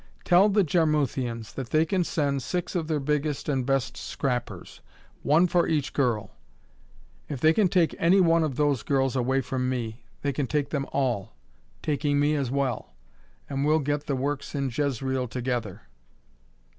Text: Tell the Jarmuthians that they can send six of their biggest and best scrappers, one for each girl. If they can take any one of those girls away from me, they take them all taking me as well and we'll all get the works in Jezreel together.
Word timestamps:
Tell 0.25 0.49
the 0.49 0.63
Jarmuthians 0.63 1.53
that 1.53 1.69
they 1.69 1.85
can 1.85 2.03
send 2.03 2.41
six 2.41 2.73
of 2.73 2.87
their 2.87 2.99
biggest 2.99 3.47
and 3.47 3.67
best 3.67 3.95
scrappers, 3.95 4.81
one 5.21 5.45
for 5.45 5.67
each 5.67 5.93
girl. 5.93 6.31
If 7.29 7.39
they 7.39 7.53
can 7.53 7.67
take 7.67 7.93
any 7.99 8.19
one 8.19 8.41
of 8.43 8.55
those 8.55 8.81
girls 8.81 9.15
away 9.15 9.41
from 9.41 9.69
me, 9.69 10.03
they 10.23 10.31
take 10.31 10.69
them 10.71 10.87
all 10.91 11.33
taking 11.83 12.19
me 12.19 12.33
as 12.33 12.49
well 12.49 12.95
and 13.47 13.63
we'll 13.63 13.75
all 13.75 13.79
get 13.79 14.07
the 14.07 14.15
works 14.15 14.55
in 14.55 14.71
Jezreel 14.75 15.27
together. 15.27 15.83